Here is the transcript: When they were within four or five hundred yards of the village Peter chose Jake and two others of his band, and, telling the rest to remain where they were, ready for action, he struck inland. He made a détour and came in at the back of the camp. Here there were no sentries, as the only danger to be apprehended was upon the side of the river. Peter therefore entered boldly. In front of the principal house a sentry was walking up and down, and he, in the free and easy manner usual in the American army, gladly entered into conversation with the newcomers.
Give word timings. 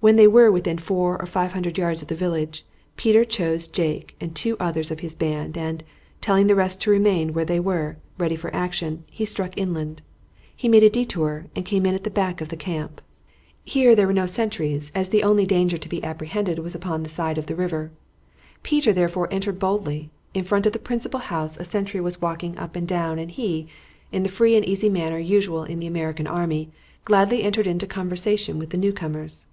When 0.00 0.14
they 0.14 0.28
were 0.28 0.48
within 0.52 0.78
four 0.78 1.18
or 1.20 1.26
five 1.26 1.54
hundred 1.54 1.76
yards 1.76 2.02
of 2.02 2.08
the 2.08 2.14
village 2.14 2.64
Peter 2.96 3.24
chose 3.24 3.66
Jake 3.66 4.14
and 4.20 4.32
two 4.32 4.56
others 4.60 4.92
of 4.92 5.00
his 5.00 5.12
band, 5.16 5.58
and, 5.58 5.82
telling 6.20 6.46
the 6.46 6.54
rest 6.54 6.80
to 6.82 6.90
remain 6.92 7.32
where 7.32 7.44
they 7.44 7.58
were, 7.58 7.96
ready 8.16 8.36
for 8.36 8.54
action, 8.54 9.02
he 9.10 9.24
struck 9.24 9.58
inland. 9.58 10.00
He 10.54 10.68
made 10.68 10.84
a 10.84 10.88
détour 10.88 11.46
and 11.56 11.64
came 11.64 11.84
in 11.84 11.96
at 11.96 12.04
the 12.04 12.12
back 12.14 12.40
of 12.40 12.48
the 12.48 12.56
camp. 12.56 13.00
Here 13.64 13.96
there 13.96 14.06
were 14.06 14.12
no 14.12 14.26
sentries, 14.26 14.92
as 14.94 15.08
the 15.08 15.24
only 15.24 15.44
danger 15.44 15.78
to 15.78 15.88
be 15.88 16.04
apprehended 16.04 16.60
was 16.60 16.76
upon 16.76 17.02
the 17.02 17.08
side 17.08 17.36
of 17.36 17.46
the 17.46 17.56
river. 17.56 17.90
Peter 18.62 18.92
therefore 18.92 19.26
entered 19.32 19.58
boldly. 19.58 20.10
In 20.32 20.44
front 20.44 20.64
of 20.64 20.72
the 20.72 20.78
principal 20.78 21.18
house 21.18 21.56
a 21.56 21.64
sentry 21.64 22.00
was 22.00 22.22
walking 22.22 22.56
up 22.56 22.76
and 22.76 22.86
down, 22.86 23.18
and 23.18 23.32
he, 23.32 23.66
in 24.12 24.22
the 24.22 24.28
free 24.28 24.54
and 24.54 24.64
easy 24.64 24.88
manner 24.88 25.18
usual 25.18 25.64
in 25.64 25.80
the 25.80 25.88
American 25.88 26.28
army, 26.28 26.70
gladly 27.04 27.42
entered 27.42 27.66
into 27.66 27.84
conversation 27.88 28.60
with 28.60 28.70
the 28.70 28.78
newcomers. 28.78 29.46